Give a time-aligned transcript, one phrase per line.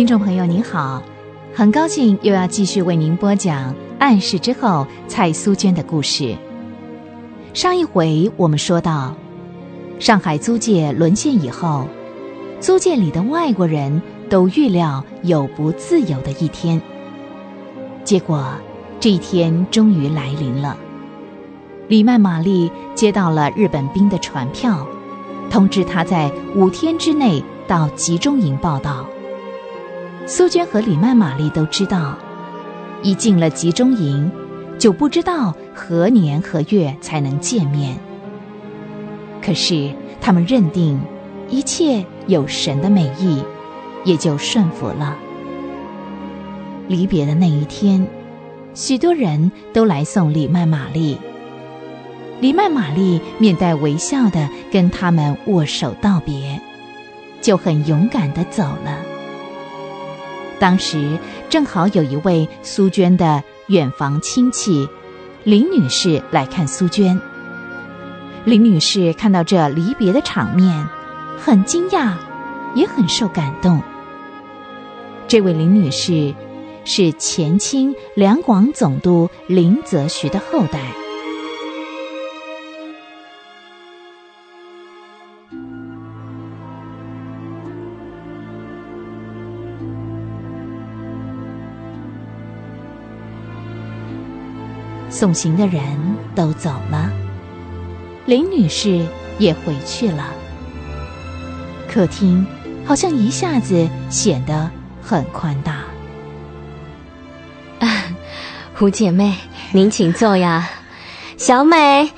[0.00, 1.02] 听众朋友您好，
[1.54, 6.34] 很高兴又要继续为您播讲《暗示之后》蔡苏娟的故事。
[7.52, 9.14] 上一回我们说到，
[9.98, 11.86] 上海租界沦陷以后，
[12.60, 16.80] 租界里的外国人都预料有不自由的一天。
[18.02, 18.54] 结果
[18.98, 20.78] 这一天终于来临了。
[21.88, 24.86] 李曼玛丽接到了日本兵的传票，
[25.50, 29.04] 通知他在五天之内到集中营报道。
[30.30, 32.16] 苏娟和李曼玛丽都知道，
[33.02, 34.30] 一进了集中营，
[34.78, 37.98] 就不知道何年何月才能见面。
[39.42, 41.00] 可是他们认定
[41.48, 43.42] 一切有神的美意，
[44.04, 45.16] 也就顺服了。
[46.86, 48.06] 离别的那一天，
[48.72, 51.18] 许多人都来送李曼玛丽。
[52.38, 56.60] 李曼玛丽面带微笑的跟他们握手道别，
[57.40, 59.09] 就很勇敢的走了。
[60.60, 64.88] 当时正好有一位苏娟的远房亲戚
[65.42, 67.20] 林女士来看苏娟。
[68.44, 70.86] 林女士看到这离别的场面，
[71.38, 72.12] 很惊讶，
[72.74, 73.82] 也很受感动。
[75.26, 76.34] 这位林女士
[76.84, 80.99] 是前清两广总督林则徐的后代。
[95.20, 95.82] 送行的人
[96.34, 97.12] 都走了，
[98.24, 99.06] 林女士
[99.38, 100.32] 也回去了。
[101.86, 102.46] 客厅
[102.86, 104.70] 好像一下子显得
[105.02, 105.82] 很宽大。
[107.80, 108.02] 啊，
[108.74, 109.36] 胡姐妹，
[109.72, 110.66] 您请坐呀。
[111.36, 112.10] 小美，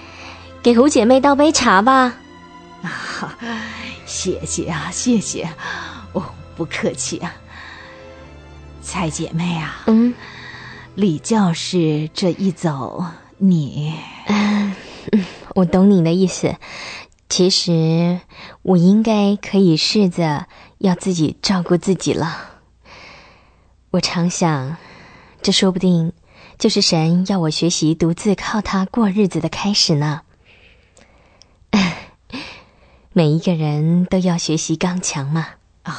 [0.62, 2.14] 给胡姐妹倒杯茶吧。
[2.82, 3.34] 啊，
[4.06, 5.48] 谢谢啊，谢谢。
[6.12, 6.22] 哦，
[6.56, 7.34] 不客气啊。
[8.80, 9.82] 蔡姐妹啊。
[9.88, 10.14] 嗯。
[10.94, 13.04] 李教士这一走，
[13.38, 13.94] 你，
[14.26, 14.74] 嗯，
[15.56, 16.56] 我懂你的意思。
[17.30, 18.20] 其实
[18.60, 20.46] 我应该可以试着
[20.78, 22.60] 要自己照顾自己了。
[23.90, 24.76] 我常想，
[25.40, 26.12] 这说不定
[26.58, 30.20] 就是神要我学习独自靠他过日子的开始呢。
[33.14, 35.46] 每一个人都要学习刚强嘛。
[35.84, 35.92] 哦，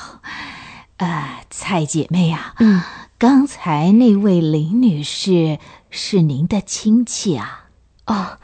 [0.97, 2.83] 呃，蔡姐妹啊，嗯。
[3.23, 5.57] 刚才那位林女士
[5.89, 7.69] 是您的亲戚啊？
[8.05, 8.37] 哦，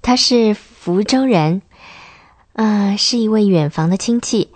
[0.00, 1.62] 她是福州人，
[2.52, 4.52] 嗯，是一位远房的亲戚。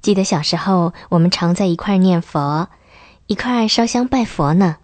[0.00, 2.68] 记得小时候我们常在一块念佛，
[3.26, 4.76] 一块烧香拜佛呢。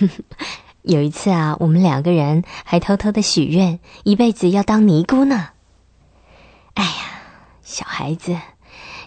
[0.80, 5.50] 有一次啊，我们两个人还偷偷的许愿，一辈子要当尼姑呢。
[6.72, 6.92] 哎呀，
[7.62, 8.38] 小孩子，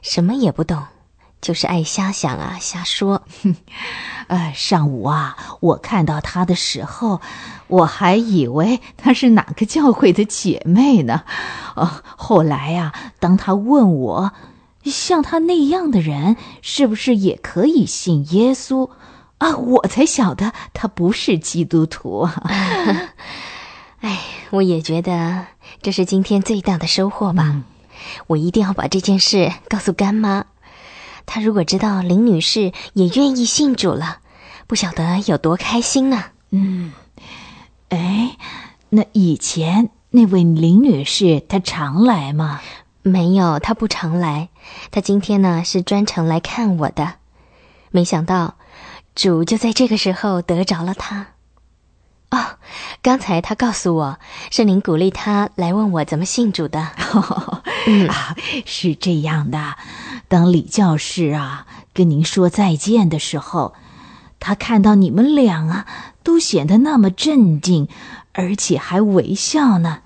[0.04, 0.86] 什么也不懂。
[1.40, 3.22] 就是爱瞎想啊，瞎说。
[4.28, 7.22] 呃， 上午啊，我看到她的时候，
[7.68, 11.24] 我还以为她是哪个教会的姐妹呢。
[11.76, 14.34] 哦，后来呀，当她问我，
[14.84, 18.90] 像她那样的人是不是也可以信耶稣
[19.38, 22.28] 啊，我才晓得她不是基督徒。
[24.02, 24.20] 哎，
[24.52, 25.46] 我也觉得
[25.82, 27.64] 这是今天最大的收获吧。
[28.28, 30.46] 我一定要把这件事告诉干妈。
[31.28, 34.20] 他如果知道林女士也愿意信主了，
[34.66, 36.24] 不晓得有多开心呢。
[36.50, 36.94] 嗯，
[37.90, 38.38] 哎，
[38.90, 42.62] 那以前那位林女士她常来吗？
[43.04, 44.50] 没有，她不常来。
[44.90, 47.16] 她今天呢是专程来看我的。
[47.92, 48.56] 没想到，
[49.14, 51.28] 主就在这个时候得着了她。
[52.30, 52.58] 哦，
[53.02, 54.20] 刚才他告诉我，
[54.52, 56.92] 是您鼓励他来问我怎么信主的。
[58.08, 59.76] 啊，是这样的。
[60.28, 63.74] 当李教士啊跟您说再见的时候，
[64.40, 65.88] 他看到你们俩啊
[66.24, 67.88] 都显得那么镇定，
[68.34, 70.00] 而且还微笑呢。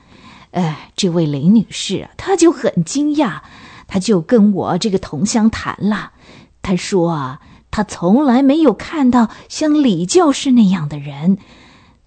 [0.51, 3.39] 呃，这位林女士啊她就很惊讶，
[3.87, 6.11] 她就跟我这个同乡谈了。
[6.61, 7.39] 她说啊，
[7.71, 11.37] 她从来没有看到像李教士那样的人。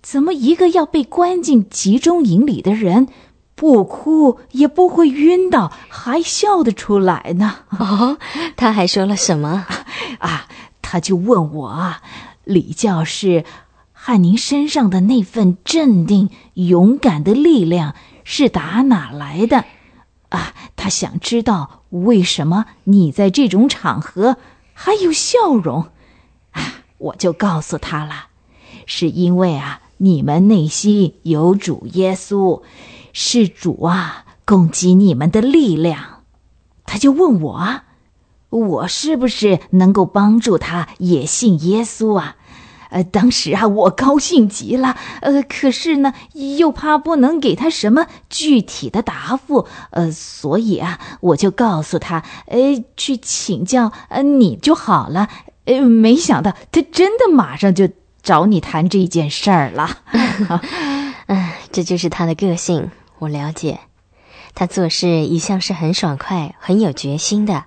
[0.02, 3.08] 怎么一个要被关进集中营里的人，
[3.54, 7.60] 不哭也不会晕倒，还笑得出来呢？
[7.70, 8.18] 哦，
[8.56, 9.66] 他还说了什么？
[10.18, 10.48] 啊，
[10.82, 11.94] 他就问我，
[12.42, 13.44] 李教士，
[13.92, 19.64] 汉宁身上的那份镇定、勇敢的力量是打哪来的？
[20.30, 24.36] 啊，他想知道为什么你在这种场合
[24.72, 25.86] 还有笑容？
[26.50, 28.26] 啊，我就告诉他了，
[28.84, 29.80] 是因为啊。
[29.98, 32.62] 你们内心有主耶稣，
[33.14, 36.24] 是主啊，供给你们的力量。
[36.84, 37.80] 他就问我，
[38.50, 42.36] 我是不是能够帮助他也信耶稣啊？
[42.90, 44.96] 呃，当时啊，我高兴极了。
[45.20, 46.12] 呃，可是呢，
[46.58, 49.66] 又怕不能给他什么具体的答复。
[49.90, 55.28] 呃，所以啊，我就告诉他，呃，去请教呃你就好了。
[55.64, 57.88] 呃，没想到他真的马上就
[58.22, 59.98] 找你谈这件事儿了。
[61.26, 62.90] 嗯，这就是他的个性，
[63.24, 63.80] 我了解。
[64.54, 67.64] 他做事一向是很爽快、很有决心的。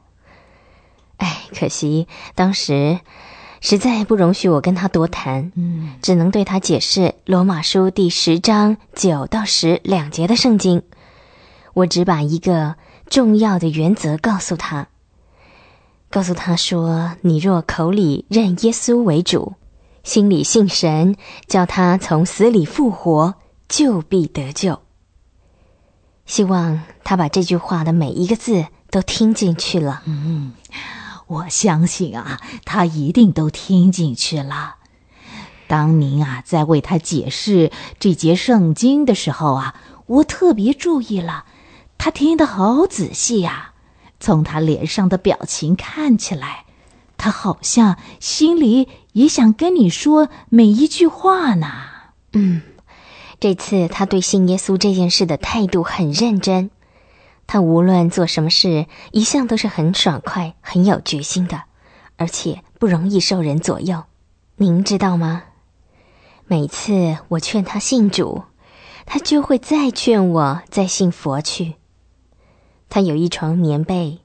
[1.18, 3.00] 哎，可惜当时。
[3.59, 10.83] 实在不容许我跟他多谈，嗯，只能对他解释罗马书第十章九到十两节的圣经。
[11.74, 12.75] 我只把一个
[13.09, 14.89] 重要的原则告诉他，
[16.12, 19.56] 告诉他说：“你若口里认耶稣为主，
[20.04, 21.15] 心里信神，
[21.48, 23.33] 叫他从死里复活，
[23.68, 24.81] 就必得救。”
[26.27, 30.03] 希望他把这句话的每一个字都听进去了。
[30.06, 30.53] 嗯。
[31.27, 34.75] 我相信啊，他一定都听进去了。
[35.68, 37.69] 当您啊在为他解释
[38.00, 39.75] 这节圣经的时候啊，
[40.06, 41.44] 我特别注意了，
[41.97, 43.73] 他听得好仔细呀。
[44.21, 46.63] 从他脸上的表情看起来，
[47.18, 51.68] 他好像心里也想跟你说每一句话呢。
[52.31, 52.62] 嗯，
[53.39, 56.71] 这次他对信耶稣这件事的态度很认真。
[57.45, 61.63] 他无论做什么事，一向都是很爽快、很有决心的，
[62.17, 64.03] 而且不容易受人左右。
[64.55, 65.43] 您知道吗？
[66.47, 68.43] 每次我劝他信主，
[69.05, 71.75] 他就会再劝我再信佛去。
[72.89, 74.19] 他有一床棉被，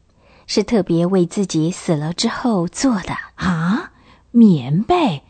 [0.47, 3.93] 是特别为自己死了之后做的啊！
[4.31, 5.23] 棉被，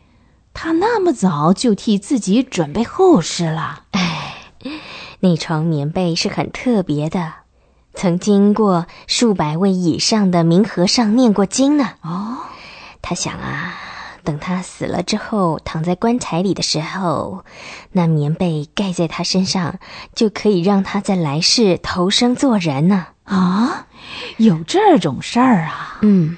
[0.53, 3.83] 他那么早就替自己准备后事了。
[3.91, 4.35] 哎，
[5.19, 7.33] 那床棉被是很特别的。
[7.95, 11.91] 曾经过数百位以上的名和尚念过经呢。
[12.01, 12.37] 哦，
[13.01, 13.75] 他想啊，
[14.23, 17.45] 等他死了之后，躺在棺材里的时候，
[17.91, 19.79] 那棉被盖在他身上，
[20.15, 23.07] 就可以让他在来世投生做人呢。
[23.25, 23.87] 啊，
[24.37, 25.99] 有这种事儿啊？
[26.01, 26.37] 嗯，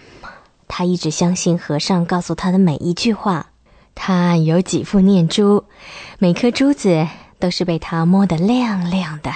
[0.68, 3.48] 他一直相信和尚告诉他的每一句话。
[3.96, 5.66] 他有几副念珠，
[6.20, 7.08] 每颗珠子
[7.40, 9.34] 都是被他摸得亮亮的。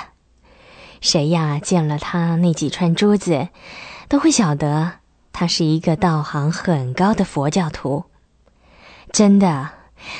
[1.01, 1.57] 谁呀？
[1.59, 3.47] 见了他那几串珠子，
[4.09, 4.91] 都会晓得
[5.31, 8.03] 他是一个道行很高的佛教徒。
[9.11, 9.69] 真的，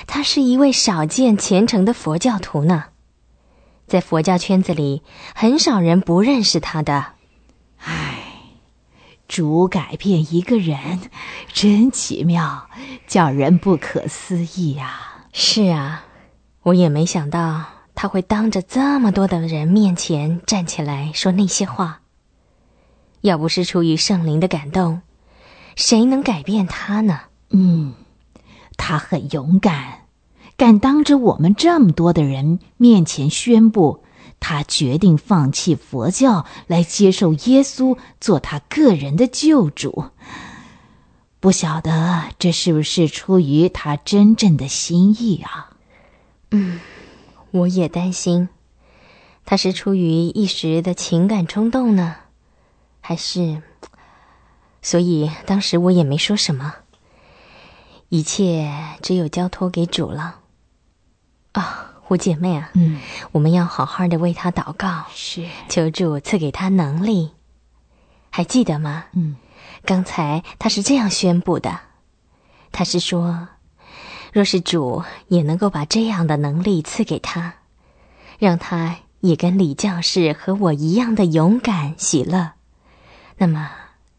[0.08, 2.86] 他是一位少见虔诚的佛教徒呢。
[3.88, 5.04] 在佛教圈子里，
[5.36, 7.06] 很少人不认识他的。
[7.78, 8.09] 唉，
[9.30, 11.00] 主改变一个人，
[11.54, 12.68] 真奇妙，
[13.06, 15.28] 叫人不可思议呀！
[15.32, 16.04] 是啊，
[16.64, 17.64] 我也没想到。
[17.94, 22.00] 他会当着这么多的人面前站起来说那些话。
[23.22, 25.02] 要不是出于圣灵的感动，
[25.76, 27.20] 谁能改变他呢？
[27.50, 27.94] 嗯，
[28.78, 30.06] 他很勇敢，
[30.58, 34.04] 敢当着我们这么多的人面前宣布，
[34.40, 40.06] 他决定放弃佛教来接受耶稣做他个人的救主。
[41.40, 45.72] 不晓得这是不是出于他真正的心意啊？
[46.52, 46.80] 嗯。
[47.52, 48.48] 我也担心，
[49.44, 52.16] 他是出于一时的情感冲动呢，
[53.02, 53.64] 还是……
[54.84, 56.76] 所以当时我也没说什么，
[58.10, 60.42] 一切只有交托给主了。
[61.54, 63.00] 啊，胡姐妹啊，嗯，
[63.32, 67.34] 我们要好好的为他祷告，是求主赐给他能力。
[68.32, 69.06] 还记得吗？
[69.14, 69.36] 嗯，
[69.86, 71.82] 刚才他是这样宣布的，
[72.72, 73.50] 他是说。
[74.34, 77.54] 若是主也能够把这样的能力赐给他，
[78.40, 82.54] 让他也跟李教士和我一样的勇敢喜乐，
[83.38, 83.70] 那么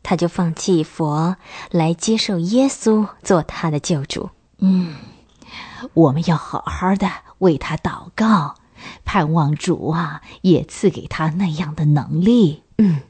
[0.04, 1.37] 他就放弃佛
[1.73, 4.30] 来接受耶稣做他的救主。
[4.59, 4.94] 嗯，
[5.95, 8.54] 我们要好好的为他祷告，
[9.04, 12.62] 盼望主啊也赐给他那样的能力。
[12.78, 13.00] 嗯。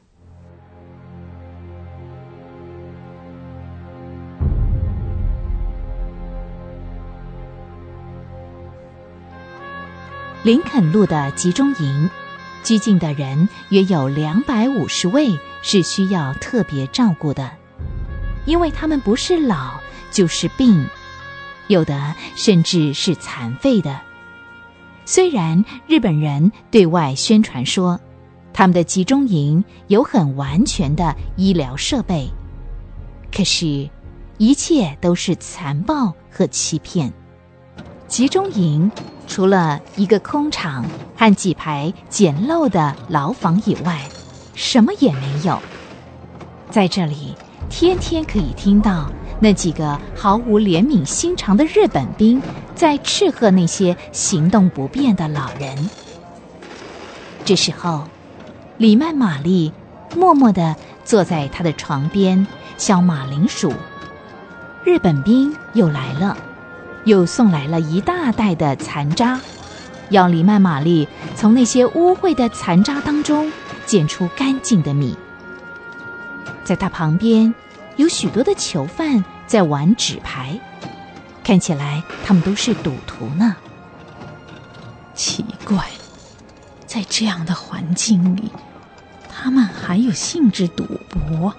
[10.43, 12.09] 林肯路的集中营，
[12.63, 17.51] 拘禁的人约有两百五十位，是需要特别照顾的，
[18.45, 19.79] 因为他们不是老
[20.09, 20.87] 就是病，
[21.67, 23.99] 有的甚至是残废的。
[25.05, 27.99] 虽然日本人对外宣传说，
[28.53, 32.29] 他们的集中营有很完全的医疗设备，
[33.31, 33.89] 可是，
[34.37, 37.11] 一切都是残暴和欺骗。
[38.07, 38.91] 集中营
[39.25, 44.01] 除了一个空场和几排简陋的牢房以外，
[44.53, 45.57] 什么也没有。
[46.69, 47.33] 在这里，
[47.69, 49.09] 天天可以听到
[49.43, 52.39] 那几个毫无怜悯心肠的日本兵
[52.75, 55.89] 在斥喝那些行动不便的老人。
[57.43, 58.07] 这时候，
[58.77, 59.73] 李曼玛丽
[60.15, 62.45] 默默地坐在他的床边
[62.77, 63.73] 削马铃薯。
[64.83, 66.37] 日本兵又来了，
[67.05, 69.39] 又送来了一大袋的残渣，
[70.09, 73.51] 要李曼玛丽从那些污秽的残渣当中
[73.87, 75.17] 捡出干净的米。
[76.63, 77.53] 在他旁边，
[77.97, 80.59] 有许多的囚犯在玩纸牌，
[81.43, 83.55] 看起来他们都是赌徒呢。
[85.13, 85.85] 奇怪，
[86.85, 88.51] 在这样的环境里，
[89.29, 91.53] 他们还有兴致赌博。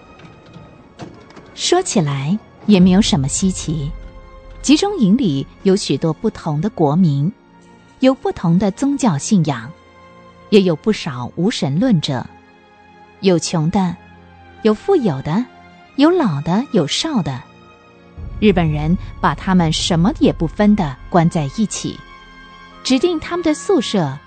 [1.54, 2.38] 说起来。
[2.66, 3.90] 也没有什么稀奇，
[4.62, 7.32] 集中营里有许多不同的国民，
[7.98, 9.68] 有不同的宗教信仰，
[10.50, 12.24] 也有不少无神论者，
[13.18, 13.96] 有穷的，
[14.62, 15.44] 有富有的，
[15.96, 17.42] 有老的，有少的。
[18.40, 21.98] 日本人把他们什么也不分的关在一起，
[22.82, 24.18] 指定他们的宿舍，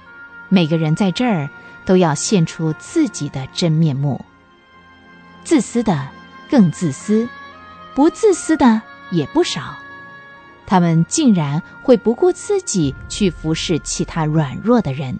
[0.49, 1.49] 每个人在这儿
[1.85, 4.23] 都要现出自己的真面目。
[5.43, 6.07] 自私的
[6.49, 7.27] 更自私。
[7.93, 9.73] 不自私的也不少，
[10.67, 15.17] 他们竟然会不顾自己去服侍其他软弱的人。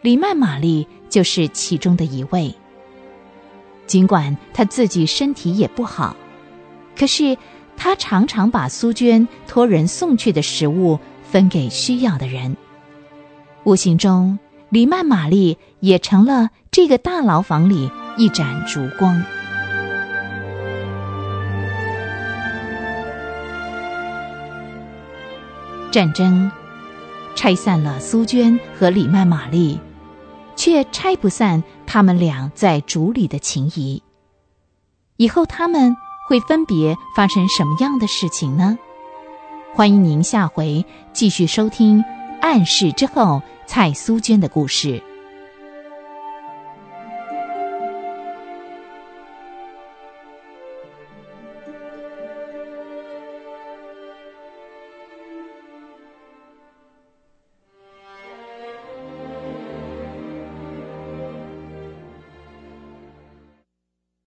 [0.00, 2.54] 李曼玛丽就是其中的一位。
[3.86, 6.16] 尽管他自己身体也不好，
[6.96, 7.36] 可是
[7.76, 12.56] 他常常把苏娟托人送去的食物分给需要的人。
[13.64, 14.38] 无形中，
[14.70, 19.22] 李曼玛丽也成了这个大牢房里一盏烛光。
[25.90, 26.50] 战争
[27.34, 29.78] 拆散了苏娟和李曼玛丽，
[30.62, 34.00] 却拆不散他们俩在竹里的情谊。
[35.16, 35.96] 以后他们
[36.28, 38.78] 会分别发生什么样的事情呢？
[39.74, 41.98] 欢迎您下回继续收听
[42.40, 43.22] 《暗示之后》
[43.66, 45.02] 蔡苏娟的故事。